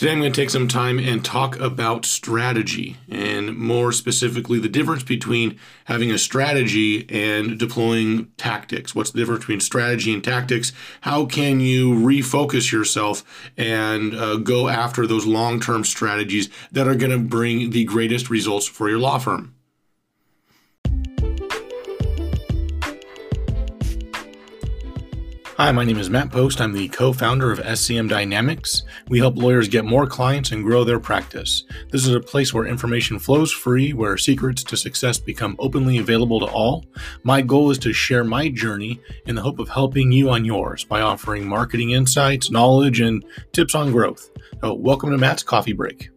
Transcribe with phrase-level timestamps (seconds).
[0.00, 4.66] Today, I'm going to take some time and talk about strategy, and more specifically, the
[4.66, 8.94] difference between having a strategy and deploying tactics.
[8.94, 10.72] What's the difference between strategy and tactics?
[11.02, 16.94] How can you refocus yourself and uh, go after those long term strategies that are
[16.94, 19.54] going to bring the greatest results for your law firm?
[25.60, 26.58] Hi, my name is Matt Post.
[26.62, 28.82] I'm the co founder of SCM Dynamics.
[29.10, 31.64] We help lawyers get more clients and grow their practice.
[31.90, 36.40] This is a place where information flows free, where secrets to success become openly available
[36.40, 36.86] to all.
[37.24, 40.84] My goal is to share my journey in the hope of helping you on yours
[40.84, 44.30] by offering marketing insights, knowledge, and tips on growth.
[44.62, 46.08] So, welcome to Matt's Coffee Break.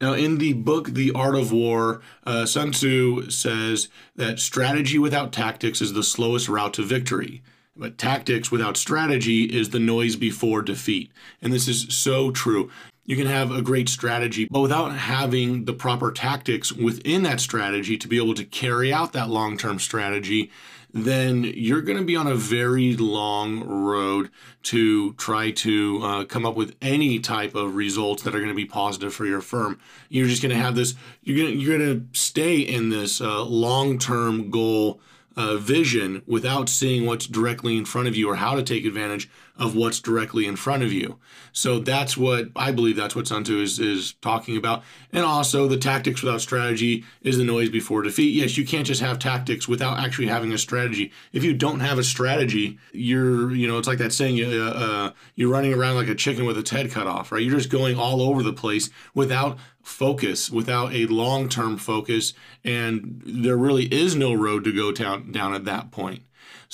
[0.00, 5.32] Now, in the book The Art of War, uh, Sun Tzu says that strategy without
[5.32, 7.42] tactics is the slowest route to victory.
[7.76, 11.10] But tactics without strategy is the noise before defeat.
[11.42, 12.70] And this is so true.
[13.06, 17.98] You can have a great strategy, but without having the proper tactics within that strategy
[17.98, 20.50] to be able to carry out that long term strategy,
[20.94, 24.30] then you're going to be on a very long road
[24.62, 28.54] to try to uh, come up with any type of results that are going to
[28.54, 29.78] be positive for your firm.
[30.08, 30.94] You're just going to have this.
[31.22, 35.00] You're going to, you're going to stay in this uh, long term goal
[35.36, 39.28] uh, vision without seeing what's directly in front of you or how to take advantage
[39.56, 41.16] of what's directly in front of you.
[41.52, 44.82] So that's what I believe that's what Sun Tzu is, is talking about.
[45.12, 48.34] And also the tactics without strategy is the noise before defeat.
[48.34, 51.12] Yes, you can't just have tactics without actually having a strategy.
[51.32, 55.10] If you don't have a strategy, you're, you know, it's like that saying, uh, uh,
[55.36, 57.42] you're running around like a chicken with its head cut off, right?
[57.42, 62.34] You're just going all over the place without focus, without a long term focus.
[62.64, 66.22] And there really is no road to go down, down at that point.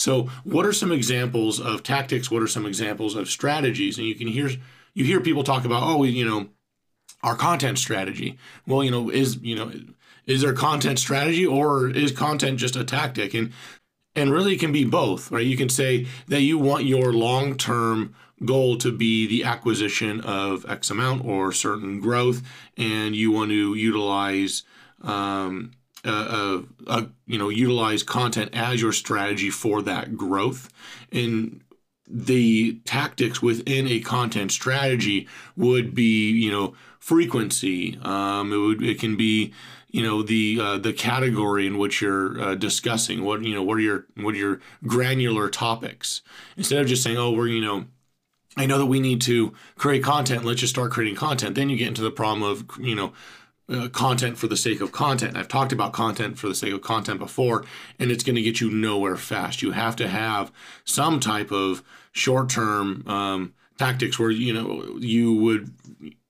[0.00, 2.30] So, what are some examples of tactics?
[2.30, 3.98] What are some examples of strategies?
[3.98, 4.48] And you can hear
[4.94, 6.48] you hear people talk about, oh, you know,
[7.22, 8.38] our content strategy.
[8.66, 9.70] Well, you know, is you know,
[10.24, 13.34] is there content strategy or is content just a tactic?
[13.34, 13.52] And
[14.16, 15.44] and really, it can be both, right?
[15.44, 20.64] You can say that you want your long term goal to be the acquisition of
[20.66, 22.40] X amount or certain growth,
[22.78, 24.62] and you want to utilize
[25.02, 25.72] um,
[26.04, 30.72] uh, uh, you know utilize content as your strategy for that growth
[31.12, 31.62] and
[32.06, 38.98] the tactics within a content strategy would be you know frequency um, it would it
[38.98, 39.52] can be
[39.88, 43.76] you know the uh, the category in which you're uh, discussing what you know what
[43.76, 46.22] are your what are your granular topics
[46.56, 47.84] instead of just saying oh we're you know
[48.56, 50.44] I know that we need to create content.
[50.44, 51.54] Let's just start creating content.
[51.54, 53.12] Then you get into the problem of, you know,
[53.70, 55.36] uh, content for the sake of content.
[55.36, 57.64] I've talked about content for the sake of content before,
[57.98, 59.62] and it's going to get you nowhere fast.
[59.62, 60.52] You have to have
[60.84, 61.82] some type of
[62.12, 65.72] short-term um, tactics where you know you would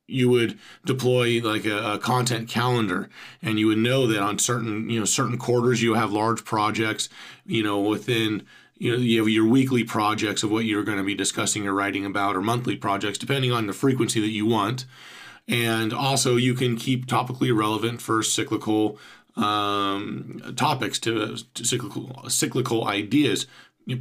[0.07, 3.09] you would deploy like a, a, content calendar
[3.43, 7.09] and you would know that on certain you know certain quarters you have large projects
[7.47, 8.45] you know within
[8.77, 11.73] you know you have your weekly projects of what you're going to be discussing or
[11.73, 14.85] writing about or monthly projects depending on the frequency that you want
[15.51, 18.99] and also, you can keep topically relevant for cyclical
[19.35, 23.47] um, topics to, to, cyclical cyclical ideas.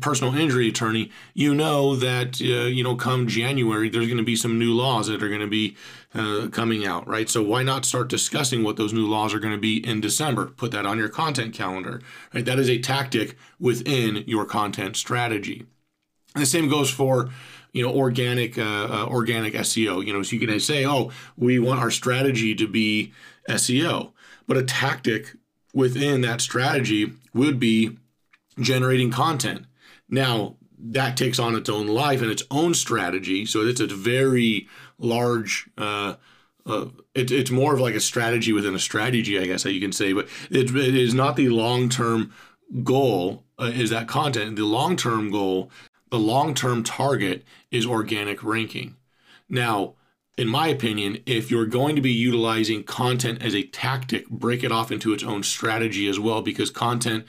[0.01, 4.35] Personal injury attorney, you know that uh, you know come January there's going to be
[4.35, 5.75] some new laws that are going to be
[6.13, 7.27] uh, coming out, right?
[7.27, 10.47] So why not start discussing what those new laws are going to be in December?
[10.47, 12.45] Put that on your content calendar, right?
[12.45, 15.65] That is a tactic within your content strategy.
[16.35, 17.31] And the same goes for
[17.73, 20.05] you know organic uh, uh, organic SEO.
[20.05, 23.13] You know, so you can say, oh, we want our strategy to be
[23.47, 24.11] SEO,
[24.47, 25.35] but a tactic
[25.73, 27.97] within that strategy would be
[28.59, 29.65] generating content.
[30.09, 33.45] Now that takes on its own life and its own strategy.
[33.45, 35.69] So it's a very large.
[35.77, 36.15] Uh,
[36.65, 39.91] uh, it, it's more of like a strategy within a strategy, I guess you can
[39.91, 42.31] say, but it, it is not the long term
[42.83, 43.43] goal.
[43.57, 44.55] Uh, is that content?
[44.55, 45.71] The long term goal
[46.09, 48.95] the long term target is organic ranking.
[49.47, 49.95] Now,
[50.37, 54.71] in my opinion, if you're going to be utilizing content as a tactic, break it
[54.71, 57.25] off into its own strategy as well, because content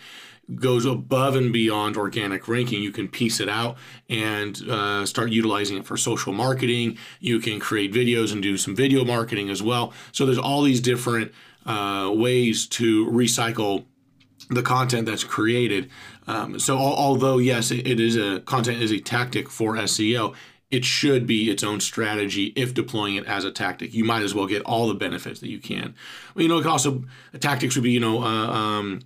[0.55, 2.83] goes above and beyond organic ranking.
[2.83, 3.77] You can piece it out
[4.09, 6.99] and uh, start utilizing it for social marketing.
[7.21, 9.93] You can create videos and do some video marketing as well.
[10.13, 11.33] So there's all these different
[11.67, 13.85] uh, ways to recycle
[14.49, 15.91] the content that's created.
[16.31, 20.35] Um, so al- although yes, it, it is a content is a tactic for SEO,
[20.71, 23.93] it should be its own strategy if deploying it as a tactic.
[23.93, 25.95] You might as well get all the benefits that you can.
[26.35, 27.05] Well, you know, it also
[27.41, 29.01] tactics would be you know uh, um,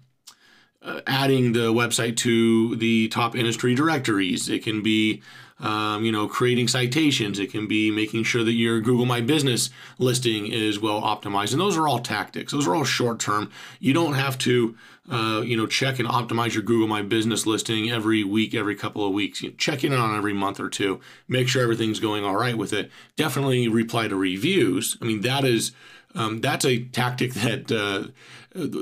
[0.82, 4.50] uh, adding the website to the top industry directories.
[4.50, 5.22] It can be
[5.60, 7.38] um, you know, creating citations.
[7.38, 11.52] It can be making sure that your Google My Business listing is well optimized.
[11.52, 12.52] And those are all tactics.
[12.52, 13.50] Those are all short term.
[13.78, 14.76] You don't have to,
[15.10, 19.06] uh, you know, check and optimize your Google My Business listing every week, every couple
[19.06, 19.42] of weeks.
[19.42, 21.00] You know, check in on every month or two.
[21.28, 22.90] Make sure everything's going all right with it.
[23.16, 24.96] Definitely reply to reviews.
[25.00, 25.72] I mean, that is
[26.16, 28.08] um, that's a tactic that uh,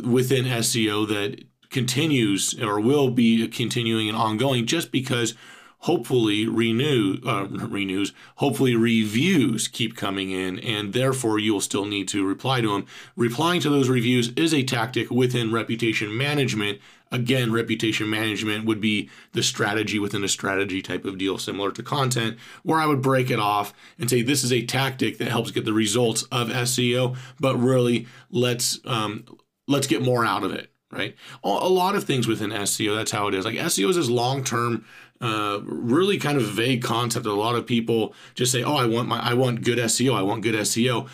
[0.08, 5.34] within SEO that continues or will be continuing and ongoing just because
[5.82, 12.26] hopefully renew uh, renews hopefully reviews keep coming in and therefore you'll still need to
[12.26, 12.86] reply to them
[13.16, 16.78] replying to those reviews is a tactic within reputation management
[17.10, 21.82] again reputation management would be the strategy within a strategy type of deal similar to
[21.82, 25.50] content where i would break it off and say this is a tactic that helps
[25.50, 29.24] get the results of seo but really let's um,
[29.66, 31.16] let's get more out of it right?
[31.42, 33.44] A lot of things within SEO, that's how it is.
[33.44, 34.84] Like SEO is this long term,
[35.22, 37.26] uh, really kind of vague concept.
[37.26, 40.14] A lot of people just say, "Oh, I want my, I want good SEO.
[40.14, 41.08] I want good SEO."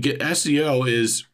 [0.00, 1.24] Get SEO is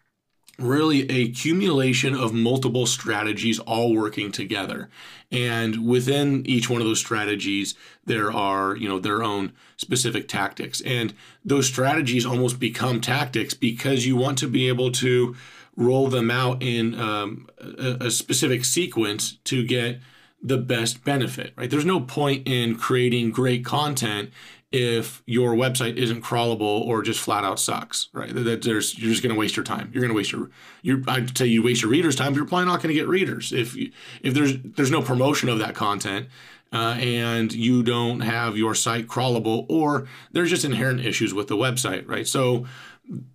[0.59, 4.91] really a accumulation of multiple strategies all working together
[5.33, 7.75] and within each one of those strategies
[8.05, 14.07] there are you know their own specific tactics and those strategies almost become tactics because
[14.07, 15.35] you want to be able to
[15.77, 19.99] roll them out in um, a, a specific sequence to get
[20.43, 21.71] the best benefit, right?
[21.71, 24.31] There's no point in creating great content
[24.73, 28.33] if your website isn't crawlable or just flat out sucks, right?
[28.33, 29.91] That there's you're just going to waste your time.
[29.93, 30.51] You're going to waste your
[30.83, 32.33] you I'd say you waste your readers' time.
[32.33, 33.91] But you're probably not going to get readers if you,
[34.23, 36.29] if there's there's no promotion of that content.
[36.73, 41.57] Uh, and you don't have your site crawlable, or there's just inherent issues with the
[41.57, 42.29] website, right?
[42.29, 42.65] So,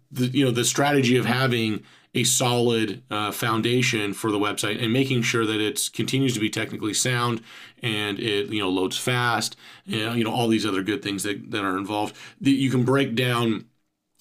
[0.10, 1.84] the, you know, the strategy of having
[2.16, 6.50] a solid uh, foundation for the website and making sure that it continues to be
[6.50, 7.44] technically sound
[7.84, 11.52] and it you know loads fast and you know all these other good things that,
[11.52, 12.16] that are involved.
[12.42, 13.66] That you can break down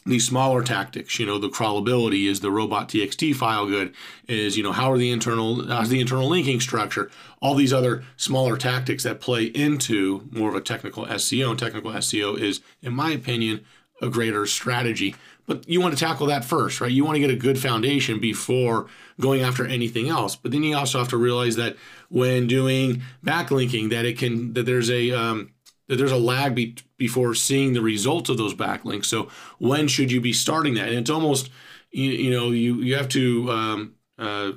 [0.07, 3.95] these smaller tactics you know the crawlability is the robot txt file good?
[4.27, 7.11] Is you know how are the internal how's the internal linking structure?
[7.41, 11.93] All these other smaller tactics that play into more of a technical seo and technical
[11.93, 13.65] seo is in my opinion
[14.03, 15.15] a greater strategy
[15.47, 16.91] but you want to tackle that first, right?
[16.91, 18.87] You want to get a good foundation before
[19.21, 20.37] going after anything else.
[20.37, 21.77] But then you also have to realize that
[22.09, 25.53] when doing backlinking, that it can that there's a um,
[25.89, 29.07] that there's a lag be- before seeing the results of those backlinks.
[29.07, 30.89] So when should you be starting that?
[30.89, 31.51] And it's almost
[31.91, 34.53] you, you know you you have to um, uh,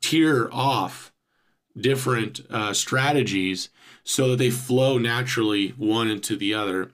[0.00, 1.12] tier off
[1.78, 3.68] different uh, strategies
[4.04, 6.90] so that they flow naturally one into the other.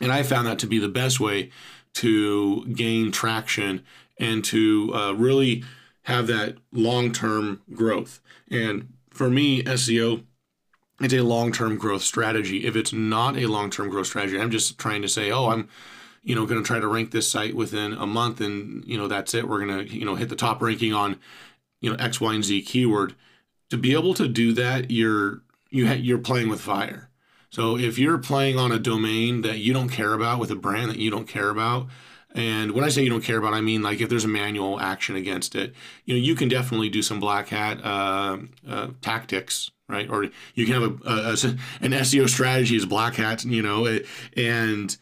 [0.00, 1.50] And I found that to be the best way
[1.98, 3.84] to gain traction
[4.18, 5.64] and to uh, really
[6.02, 8.20] have that long term growth.
[8.50, 10.24] And for me, SEO,
[11.00, 12.66] it's a long term growth strategy.
[12.66, 15.68] If it's not a long term growth strategy, I'm just trying to say, oh, I'm
[16.22, 19.08] you know going to try to rank this site within a month and you know
[19.08, 21.18] that's it we're going to you know hit the top ranking on
[21.80, 23.14] you know x y and z keyword
[23.70, 25.40] to be able to do that you're
[25.70, 27.07] you ha- you're playing with fire
[27.50, 30.90] so if you're playing on a domain that you don't care about with a brand
[30.90, 31.86] that you don't care about,
[32.34, 34.78] and when I say you don't care about, I mean like if there's a manual
[34.78, 35.74] action against it,
[36.04, 40.08] you know, you can definitely do some black hat uh, uh, tactics, right?
[40.10, 40.24] Or
[40.54, 43.98] you can have a, a, a, an SEO strategy as black hat, you know,
[44.36, 44.96] and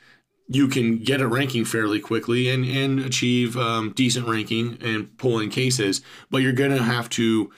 [0.48, 5.40] you can get it ranking fairly quickly and and achieve um, decent ranking and pull
[5.40, 7.50] in cases, but you're gonna have to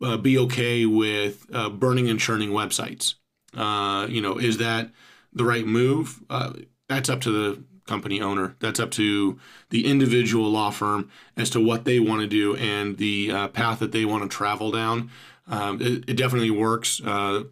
[0.00, 3.14] uh, be okay with uh, burning and churning websites
[3.56, 4.90] uh, you know, is that
[5.32, 6.20] the right move?
[6.28, 6.52] Uh,
[6.88, 8.54] that's up to the company owner.
[8.60, 9.38] That's up to
[9.70, 13.80] the individual law firm as to what they want to do and the uh, path
[13.80, 15.10] that they want to travel down.
[15.48, 17.00] Um, it, it, definitely works.
[17.02, 17.44] Uh,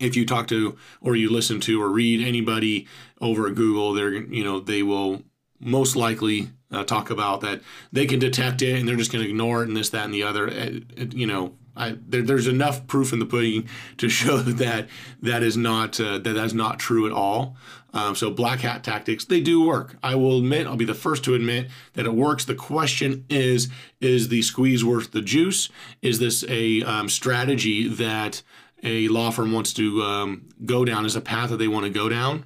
[0.00, 2.86] if you talk to or you listen to or read anybody
[3.20, 5.22] over at Google, they're you know they will
[5.60, 7.60] most likely uh, talk about that
[7.92, 10.14] they can detect it and they're just going to ignore it and this that and
[10.14, 10.48] the other.
[10.48, 13.68] It, it, you know, I, there, there's enough proof in the pudding
[13.98, 14.88] to show that
[15.22, 17.56] that is not uh, that that's not true at all.
[17.94, 19.96] Um, so black hat tactics they do work.
[20.02, 22.44] I will admit, I'll be the first to admit that it works.
[22.44, 23.68] The question is,
[24.00, 25.70] is the squeeze worth the juice?
[26.02, 28.42] Is this a um, strategy that
[28.82, 31.06] a law firm wants to um, go down?
[31.06, 32.44] Is a path that they want to go down?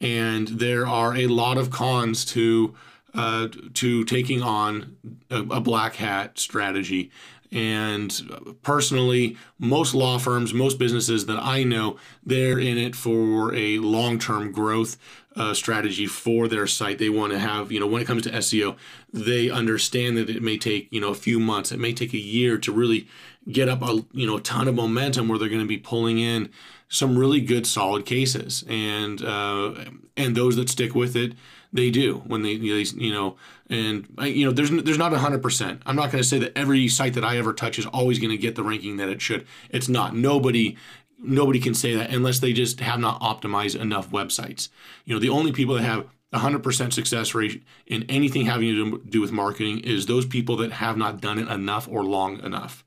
[0.00, 2.74] And there are a lot of cons to
[3.14, 4.96] uh, to taking on
[5.30, 7.10] a, a black hat strategy.
[7.52, 13.78] And personally, most law firms, most businesses that I know, they're in it for a
[13.78, 14.96] long term growth
[15.36, 16.98] uh, strategy for their site.
[16.98, 18.76] They want to have, you know, when it comes to SEO,
[19.12, 22.18] they understand that it may take, you know, a few months, it may take a
[22.18, 23.08] year to really
[23.50, 26.18] get up a you know a ton of momentum where they're going to be pulling
[26.18, 26.50] in
[26.88, 28.64] some really good solid cases.
[28.68, 29.74] And uh,
[30.16, 31.34] and those that stick with it
[31.74, 33.36] they do when they, you know
[33.68, 37.14] and you know there's there's not 100% i'm not going to say that every site
[37.14, 39.44] that i ever touch is always going to get the ranking that it should.
[39.70, 40.14] It's not.
[40.14, 40.76] Nobody
[41.24, 44.68] nobody can say that unless they just have not optimized enough websites.
[45.04, 49.20] You know the only people that have 100% success rate in anything having to do
[49.20, 52.84] with marketing is those people that have not done it enough or long enough.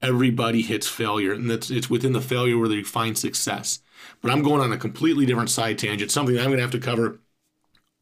[0.00, 3.80] Everybody hits failure and that's it's within the failure where they find success.
[4.20, 6.78] But i'm going on a completely different side tangent something i'm going to have to
[6.78, 7.20] cover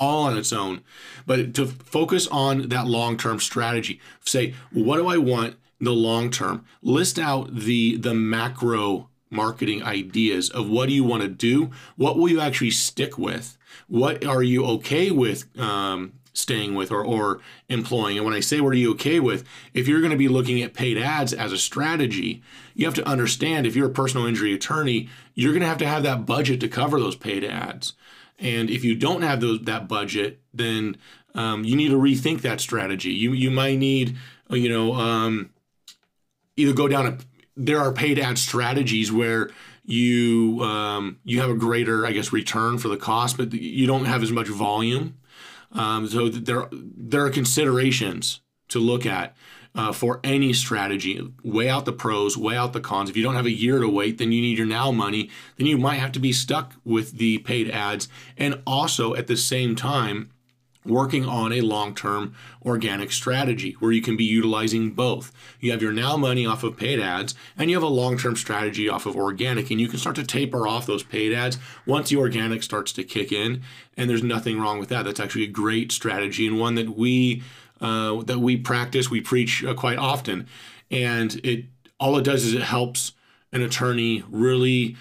[0.00, 0.80] all on its own.
[1.26, 6.30] But to focus on that long-term strategy say what do i want in the long
[6.30, 6.64] term?
[6.80, 12.16] List out the the macro marketing ideas of what do you want to do what
[12.16, 13.56] will you actually stick with
[13.88, 18.16] what are you okay with um, staying with or, or employing.
[18.16, 20.62] And when I say what are you okay with, if you're going to be looking
[20.62, 22.42] at paid ads as a strategy,
[22.74, 25.86] you have to understand if you're a personal injury attorney, you're going to have to
[25.86, 27.92] have that budget to cover those paid ads.
[28.38, 30.96] And if you don't have those, that budget, then
[31.34, 33.12] um, you need to rethink that strategy.
[33.12, 34.16] You you might need,
[34.50, 35.50] you know, um,
[36.56, 37.18] either go down a.
[37.56, 39.50] There are paid ad strategies where
[39.84, 44.04] you um, you have a greater, I guess, return for the cost, but you don't
[44.04, 45.18] have as much volume.
[45.72, 49.34] Um, so there, there are considerations to look at
[49.74, 51.20] uh, for any strategy.
[51.42, 53.10] Weigh out the pros, weigh out the cons.
[53.10, 55.30] If you don't have a year to wait, then you need your now money.
[55.56, 58.08] Then you might have to be stuck with the paid ads.
[58.36, 60.30] And also at the same time,
[60.84, 62.34] working on a long term
[62.64, 65.32] organic strategy where you can be utilizing both.
[65.60, 68.36] You have your now money off of paid ads, and you have a long term
[68.36, 72.10] strategy off of organic, and you can start to taper off those paid ads once
[72.10, 73.62] the organic starts to kick in.
[73.96, 75.04] And there's nothing wrong with that.
[75.04, 77.42] That's actually a great strategy and one that we
[77.80, 80.46] uh, that we practice, we preach uh, quite often,
[80.90, 81.64] and it
[81.98, 83.12] all it does is it helps
[83.52, 84.96] an attorney really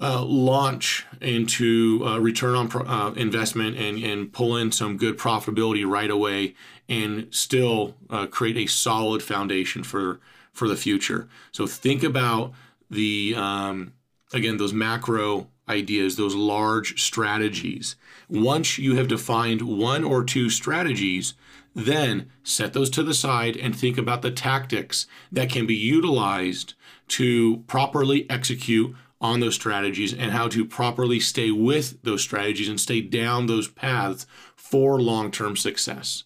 [0.00, 5.18] uh, launch into uh, return on pro- uh, investment and, and pull in some good
[5.18, 6.54] profitability right away
[6.88, 10.20] and still uh, create a solid foundation for
[10.52, 11.28] for the future.
[11.52, 12.52] So think about
[12.90, 13.92] the um,
[14.32, 17.96] again those macro ideas, those large strategies.
[18.28, 21.34] Once you have defined one or two strategies,
[21.74, 26.74] then set those to the side and think about the tactics that can be utilized
[27.06, 32.80] to properly execute on those strategies and how to properly stay with those strategies and
[32.80, 36.24] stay down those paths for long term success.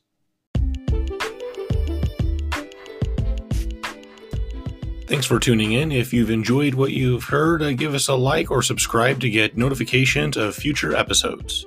[5.07, 5.93] Thanks for tuning in.
[5.93, 9.59] If you've enjoyed what you've heard, uh, give us a like or subscribe to get
[9.59, 11.67] notifications of future episodes.